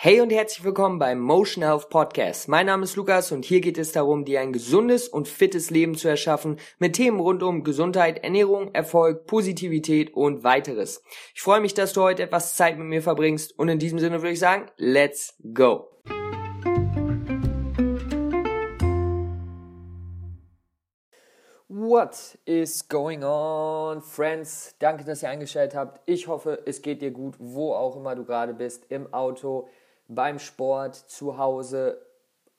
[0.00, 2.46] Hey und herzlich willkommen beim Motion Health Podcast.
[2.46, 5.96] Mein Name ist Lukas und hier geht es darum, dir ein gesundes und fittes Leben
[5.96, 11.02] zu erschaffen mit Themen rund um Gesundheit, Ernährung, Erfolg, Positivität und weiteres.
[11.34, 14.22] Ich freue mich, dass du heute etwas Zeit mit mir verbringst und in diesem Sinne
[14.22, 15.88] würde ich sagen, let's go.
[21.66, 24.76] What is going on, friends?
[24.78, 26.00] Danke, dass ihr eingeschaltet habt.
[26.06, 29.68] Ich hoffe, es geht dir gut, wo auch immer du gerade bist, im Auto,
[30.08, 32.00] beim Sport, zu Hause,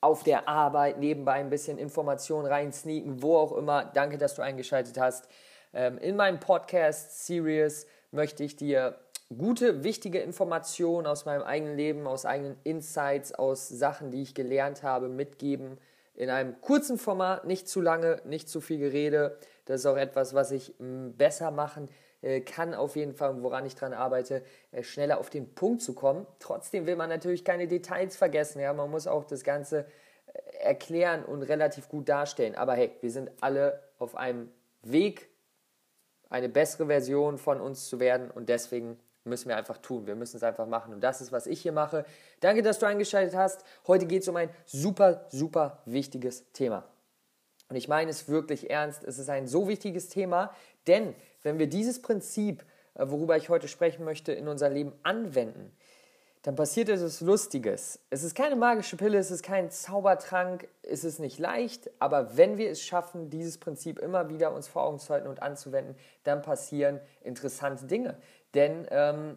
[0.00, 3.84] auf der Arbeit, nebenbei ein bisschen Informationen reinsneaken, wo auch immer.
[3.84, 5.28] Danke, dass du eingeschaltet hast.
[5.74, 8.98] Ähm, in meinem Podcast-Series möchte ich dir
[9.36, 14.82] gute, wichtige Informationen aus meinem eigenen Leben, aus eigenen Insights, aus Sachen, die ich gelernt
[14.82, 15.78] habe, mitgeben.
[16.14, 19.38] In einem kurzen Format, nicht zu lange, nicht zu viel Gerede.
[19.66, 22.09] Das ist auch etwas, was ich besser machen äh,
[22.40, 24.42] kann auf jeden Fall, woran ich dran arbeite,
[24.72, 26.26] äh, schneller auf den Punkt zu kommen.
[26.38, 28.60] Trotzdem will man natürlich keine Details vergessen.
[28.60, 29.86] Ja, man muss auch das Ganze
[30.26, 32.54] äh, erklären und relativ gut darstellen.
[32.54, 34.50] Aber hey, wir sind alle auf einem
[34.82, 35.28] Weg,
[36.28, 40.06] eine bessere Version von uns zu werden und deswegen müssen wir einfach tun.
[40.06, 40.94] Wir müssen es einfach machen.
[40.94, 42.04] Und das ist, was ich hier mache.
[42.40, 43.64] Danke, dass du eingeschaltet hast.
[43.86, 46.84] Heute geht es um ein super, super wichtiges Thema.
[47.70, 49.04] Und ich meine es wirklich ernst.
[49.04, 50.52] Es ist ein so wichtiges Thema,
[50.86, 55.72] denn wenn wir dieses Prinzip, äh, worüber ich heute sprechen möchte, in unser Leben anwenden,
[56.42, 58.00] dann passiert etwas Lustiges.
[58.08, 62.56] Es ist keine magische Pille, es ist kein Zaubertrank, es ist nicht leicht, aber wenn
[62.56, 66.40] wir es schaffen, dieses Prinzip immer wieder uns vor Augen zu halten und anzuwenden, dann
[66.42, 68.16] passieren interessante Dinge.
[68.54, 69.36] Denn ähm,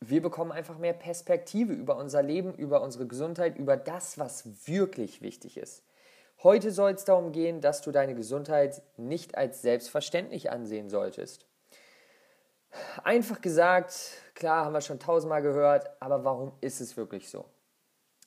[0.00, 5.20] wir bekommen einfach mehr Perspektive über unser Leben, über unsere Gesundheit, über das, was wirklich
[5.20, 5.84] wichtig ist.
[6.42, 11.44] Heute soll es darum gehen, dass du deine Gesundheit nicht als selbstverständlich ansehen solltest.
[13.04, 13.92] Einfach gesagt,
[14.34, 17.44] klar, haben wir schon tausendmal gehört, aber warum ist es wirklich so?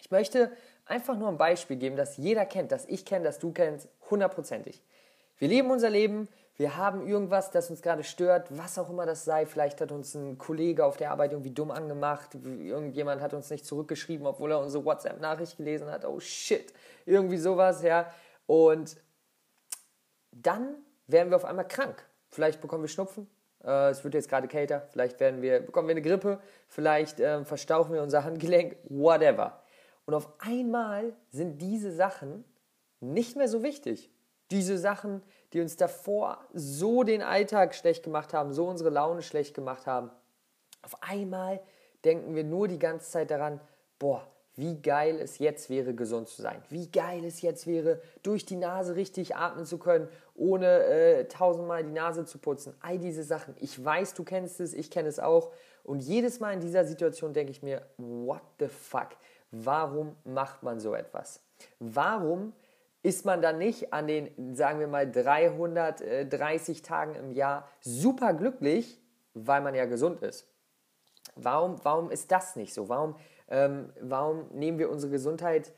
[0.00, 0.50] Ich möchte
[0.86, 4.82] einfach nur ein Beispiel geben, das jeder kennt, das ich kenne, das du kennst, hundertprozentig.
[5.36, 6.28] Wir leben unser Leben,
[6.58, 9.46] wir haben irgendwas, das uns gerade stört, was auch immer das sei.
[9.46, 13.64] Vielleicht hat uns ein Kollege auf der Arbeit irgendwie dumm angemacht, irgendjemand hat uns nicht
[13.64, 16.04] zurückgeschrieben, obwohl er unsere WhatsApp-Nachricht gelesen hat.
[16.04, 16.72] Oh shit,
[17.06, 18.12] irgendwie sowas, ja.
[18.46, 18.96] Und
[20.32, 20.74] dann
[21.06, 22.04] werden wir auf einmal krank.
[22.28, 23.30] Vielleicht bekommen wir Schnupfen,
[23.64, 27.44] äh, es wird jetzt gerade kälter, vielleicht werden wir, bekommen wir eine Grippe, vielleicht äh,
[27.44, 29.62] verstauchen wir unser Handgelenk, whatever.
[30.06, 32.44] Und auf einmal sind diese Sachen
[32.98, 34.10] nicht mehr so wichtig.
[34.50, 35.22] Diese Sachen,
[35.52, 40.10] die uns davor so den Alltag schlecht gemacht haben, so unsere Laune schlecht gemacht haben.
[40.82, 41.60] Auf einmal
[42.04, 43.60] denken wir nur die ganze Zeit daran,
[43.98, 44.26] boah,
[44.58, 46.60] wie geil es jetzt wäre, gesund zu sein.
[46.68, 51.84] Wie geil es jetzt wäre, durch die Nase richtig atmen zu können, ohne äh, tausendmal
[51.84, 52.74] die Nase zu putzen.
[52.80, 53.54] All diese Sachen.
[53.60, 55.52] Ich weiß, du kennst es, ich kenne es auch.
[55.84, 59.10] Und jedes Mal in dieser Situation denke ich mir, what the fuck?
[59.52, 61.40] Warum macht man so etwas?
[61.78, 62.52] Warum
[63.02, 69.00] ist man dann nicht an den, sagen wir mal, 330 Tagen im Jahr super glücklich,
[69.34, 70.48] weil man ja gesund ist?
[71.36, 72.88] Warum, warum ist das nicht so?
[72.88, 73.16] Warum,
[73.48, 75.72] ähm, warum nehmen wir unsere Gesundheit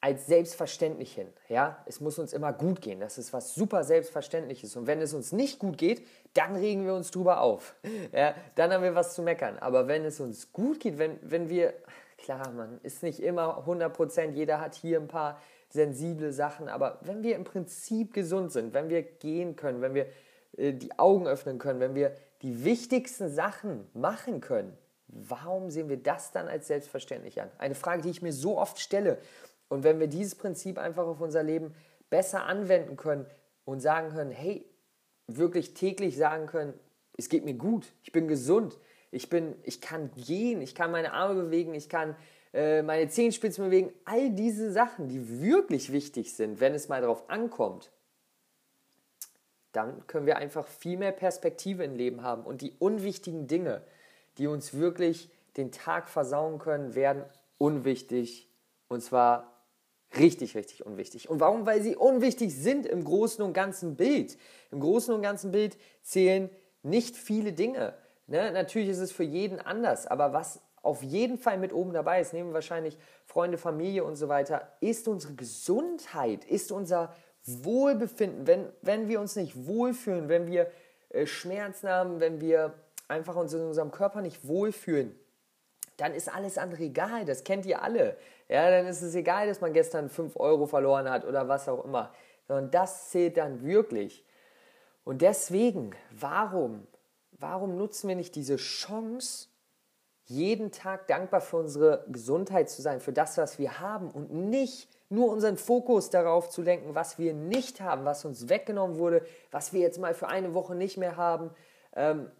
[0.00, 1.28] als selbstverständlich hin?
[1.48, 3.00] Ja, es muss uns immer gut gehen.
[3.00, 4.76] Das ist was super Selbstverständliches.
[4.76, 7.74] Und wenn es uns nicht gut geht, dann regen wir uns drüber auf.
[8.12, 9.58] Ja, dann haben wir was zu meckern.
[9.58, 11.72] Aber wenn es uns gut geht, wenn, wenn wir,
[12.18, 15.40] klar, man ist nicht immer 100 Prozent, jeder hat hier ein paar
[15.76, 16.68] sensible Sachen.
[16.68, 20.06] Aber wenn wir im Prinzip gesund sind, wenn wir gehen können, wenn wir
[20.56, 24.76] äh, die Augen öffnen können, wenn wir die wichtigsten Sachen machen können,
[25.06, 27.50] warum sehen wir das dann als selbstverständlich an?
[27.58, 29.18] Eine Frage, die ich mir so oft stelle.
[29.68, 31.74] Und wenn wir dieses Prinzip einfach auf unser Leben
[32.10, 33.26] besser anwenden können
[33.64, 34.64] und sagen können, hey,
[35.26, 36.74] wirklich täglich sagen können,
[37.16, 38.78] es geht mir gut, ich bin gesund,
[39.10, 42.16] ich, bin, ich kann gehen, ich kann meine Arme bewegen, ich kann
[42.56, 47.28] äh, meine Zehenspitzen bewegen, all diese Sachen, die wirklich wichtig sind, wenn es mal darauf
[47.28, 47.92] ankommt,
[49.72, 53.82] dann können wir einfach viel mehr Perspektive im Leben haben und die unwichtigen Dinge,
[54.38, 55.28] die uns wirklich
[55.58, 57.24] den Tag versauen können, werden
[57.58, 58.48] unwichtig
[58.88, 59.52] und zwar
[60.16, 61.28] richtig, richtig unwichtig.
[61.28, 61.66] Und warum?
[61.66, 64.38] Weil sie unwichtig sind im großen und ganzen Bild.
[64.70, 66.48] Im großen und ganzen Bild zählen
[66.82, 67.92] nicht viele Dinge.
[68.28, 68.50] Ne?
[68.52, 72.32] Natürlich ist es für jeden anders, aber was auf jeden Fall mit oben dabei ist,
[72.32, 72.96] nehmen wir wahrscheinlich
[73.26, 78.46] Freunde, Familie und so weiter, ist unsere Gesundheit, ist unser Wohlbefinden.
[78.46, 80.70] Wenn, wenn wir uns nicht wohlfühlen, wenn wir
[81.10, 82.74] äh, Schmerzen haben, wenn wir
[83.08, 85.18] einfach uns in unserem Körper nicht wohlfühlen,
[85.96, 87.24] dann ist alles andere egal.
[87.24, 88.16] Das kennt ihr alle.
[88.48, 91.84] Ja, dann ist es egal, dass man gestern 5 Euro verloren hat oder was auch
[91.84, 92.12] immer.
[92.46, 94.24] Sondern das zählt dann wirklich.
[95.04, 96.86] Und deswegen, warum,
[97.32, 99.48] warum nutzen wir nicht diese Chance,
[100.26, 104.88] jeden Tag dankbar für unsere Gesundheit zu sein, für das, was wir haben und nicht
[105.08, 109.72] nur unseren Fokus darauf zu lenken, was wir nicht haben, was uns weggenommen wurde, was
[109.72, 111.50] wir jetzt mal für eine Woche nicht mehr haben.
[111.94, 112.30] Ähm,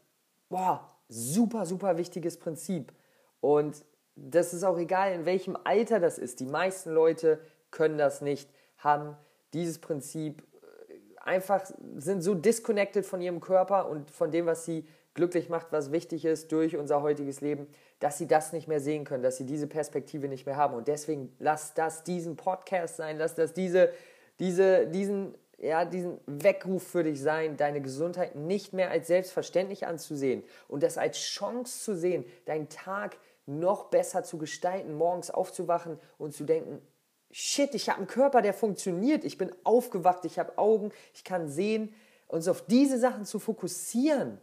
[0.49, 2.93] boah, super, super wichtiges Prinzip.
[3.41, 3.85] Und
[4.17, 6.41] das ist auch egal, in welchem Alter das ist.
[6.41, 7.39] Die meisten Leute
[7.71, 9.17] können das nicht, haben
[9.53, 10.43] dieses Prinzip
[10.89, 11.65] äh, einfach,
[11.97, 16.25] sind so disconnected von ihrem Körper und von dem, was sie glücklich macht, was wichtig
[16.25, 17.67] ist durch unser heutiges Leben,
[17.99, 20.75] dass sie das nicht mehr sehen können, dass sie diese Perspektive nicht mehr haben.
[20.75, 23.91] Und deswegen lass das diesen Podcast sein, lass das diese,
[24.39, 30.45] diese, diesen, ja, diesen Weckruf für dich sein, deine Gesundheit nicht mehr als selbstverständlich anzusehen
[30.69, 33.17] und das als Chance zu sehen, deinen Tag
[33.47, 36.81] noch besser zu gestalten, morgens aufzuwachen und zu denken,
[37.31, 41.49] shit, ich habe einen Körper, der funktioniert, ich bin aufgewacht, ich habe Augen, ich kann
[41.49, 41.95] sehen,
[42.29, 44.39] uns auf diese Sachen zu fokussieren.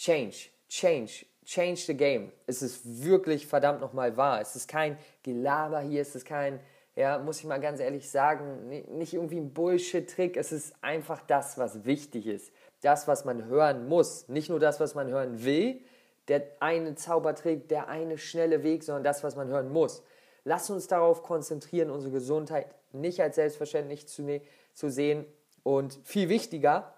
[0.00, 2.32] Change, change, change the game.
[2.46, 4.40] Es ist wirklich verdammt nochmal wahr.
[4.40, 6.58] Es ist kein Gelaber hier, es ist kein,
[6.96, 8.66] ja, muss ich mal ganz ehrlich sagen,
[8.96, 10.38] nicht irgendwie ein Bullshit-Trick.
[10.38, 12.50] Es ist einfach das, was wichtig ist.
[12.80, 14.26] Das, was man hören muss.
[14.28, 15.82] Nicht nur das, was man hören will,
[16.28, 20.02] der eine Zaubertrick, der eine schnelle Weg, sondern das, was man hören muss.
[20.44, 24.40] Lass uns darauf konzentrieren, unsere Gesundheit nicht als selbstverständlich zu, ne
[24.72, 25.26] zu sehen
[25.62, 26.94] und viel wichtiger,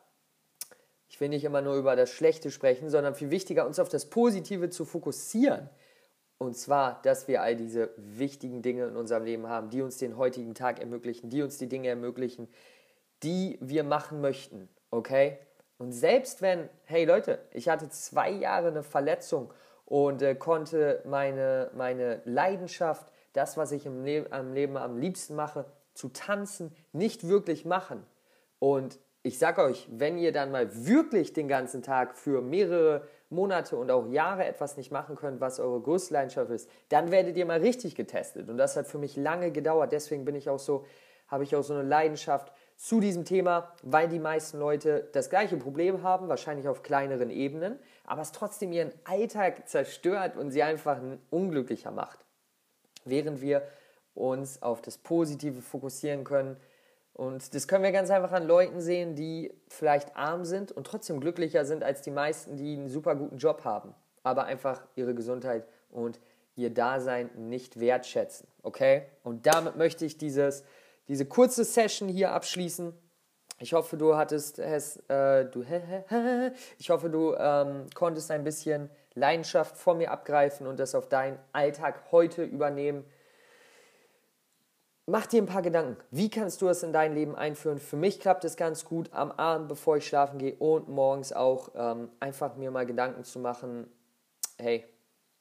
[1.12, 4.06] ich will nicht immer nur über das Schlechte sprechen, sondern viel wichtiger, uns auf das
[4.06, 5.69] Positive zu fokussieren.
[6.38, 10.17] Und zwar, dass wir all diese wichtigen Dinge in unserem Leben haben, die uns den
[10.17, 12.49] heutigen Tag ermöglichen, die uns die Dinge ermöglichen,
[13.23, 14.70] die wir machen möchten.
[14.91, 15.37] Okay?
[15.76, 19.53] Und selbst wenn, hey Leute, ich hatte zwei Jahre eine Verletzung
[19.85, 25.35] und äh, konnte meine, meine Leidenschaft, das, was ich im, Le am Leben am liebsten
[25.35, 28.03] mache, zu tanzen, nicht wirklich machen.
[28.58, 33.77] Und ich sage euch, wenn ihr dann mal wirklich den ganzen Tag für mehrere Monate
[33.77, 37.47] und auch Jahre etwas nicht machen könnt, was eure größte Leidenschaft ist, dann werdet ihr
[37.47, 38.49] mal richtig getestet.
[38.49, 39.93] Und das hat für mich lange gedauert.
[39.93, 40.85] Deswegen bin ich auch so,
[41.29, 45.57] habe ich auch so eine Leidenschaft zu diesem Thema, weil die meisten Leute das gleiche
[45.57, 51.01] Problem haben, wahrscheinlich auf kleineren Ebenen, aber es trotzdem ihren Alltag zerstört und sie einfach
[51.31, 52.19] unglücklicher macht.
[53.05, 53.63] Während wir
[54.15, 56.57] uns auf das Positive fokussieren können.
[57.14, 61.20] Und das können wir ganz einfach an Leuten sehen, die vielleicht arm sind und trotzdem
[61.20, 65.67] glücklicher sind als die meisten, die einen super guten Job haben, aber einfach ihre Gesundheit
[65.91, 66.20] und
[66.56, 68.49] ihr Dasein nicht wertschätzen.
[68.62, 69.03] Okay?
[69.25, 70.64] Und damit möchte ich dieses
[71.09, 72.93] diese kurze Session hier abschließen.
[73.58, 75.65] Ich hoffe, du hattest es, äh, du,
[76.79, 81.38] ich hoffe, du ähm, konntest ein bisschen Leidenschaft von mir abgreifen und das auf deinen
[81.53, 83.05] Alltag heute übernehmen.
[85.07, 85.97] Mach dir ein paar Gedanken.
[86.13, 87.79] Wie kannst du es in dein Leben einführen?
[87.79, 91.71] Für mich klappt es ganz gut am Abend, bevor ich schlafen gehe und morgens auch
[91.75, 93.91] ähm, einfach mir mal Gedanken zu machen.
[94.59, 94.85] Hey,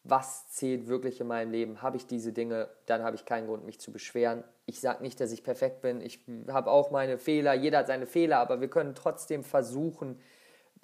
[0.04, 1.84] was zählt wirklich in meinem Leben?
[1.84, 4.44] Habe ich diese Dinge, dann habe ich keinen Grund, mich zu beschweren.
[4.66, 6.02] Ich sage nicht, dass ich perfekt bin.
[6.02, 7.54] Ich habe auch meine Fehler.
[7.54, 10.19] Jeder hat seine Fehler, aber wir können trotzdem versuchen,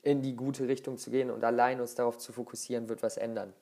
[0.04, 3.54] in die gute Richtung zu gehen und allein uns darauf zu fokussieren, wird was ändern.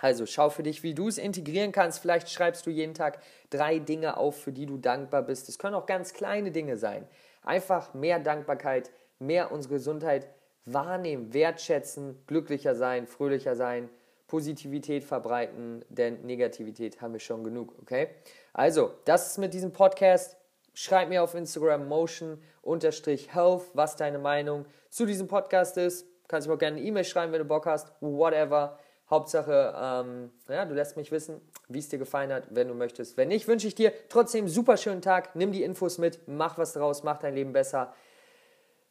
[0.00, 2.00] Also schau für dich, wie du es integrieren kannst.
[2.00, 3.18] Vielleicht schreibst du jeden Tag
[3.50, 5.48] drei Dinge auf, für die du dankbar bist.
[5.48, 7.06] Es können auch ganz kleine Dinge sein.
[7.42, 10.28] Einfach mehr Dankbarkeit, mehr unsere Gesundheit
[10.64, 13.88] wahrnehmen, wertschätzen, glücklicher sein, fröhlicher sein
[14.26, 18.10] Positivität verbreiten, denn Negativität haben wir schon genug, okay?
[18.52, 20.36] Also, das ist mit diesem Podcast.
[20.72, 26.06] Schreib mir auf Instagram motion-health, was deine Meinung zu diesem Podcast ist.
[26.28, 28.78] Kannst mir auch gerne eine E-Mail schreiben, wenn du Bock hast, whatever.
[29.10, 33.16] Hauptsache, ähm, ja, du lässt mich wissen, wie es dir gefallen hat, wenn du möchtest.
[33.16, 35.34] Wenn nicht, wünsche ich dir trotzdem einen super schönen Tag.
[35.34, 37.92] Nimm die Infos mit, mach was draus, mach dein Leben besser.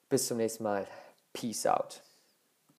[0.10, 0.88] Bis zum nächsten Mal.
[1.32, 2.02] Peace out.